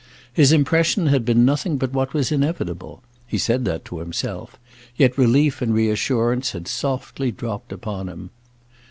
His 0.33 0.51
impression 0.51 1.05
had 1.05 1.23
been 1.23 1.45
nothing 1.45 1.77
but 1.77 1.93
what 1.93 2.11
was 2.11 2.31
inevitable—he 2.31 3.37
said 3.37 3.65
that 3.65 3.85
to 3.85 3.99
himself; 3.99 4.55
yet 4.97 5.15
relief 5.15 5.61
and 5.61 5.75
reassurance 5.75 6.53
had 6.53 6.67
softly 6.67 7.29
dropped 7.31 7.71
upon 7.71 8.09
him. 8.09 8.31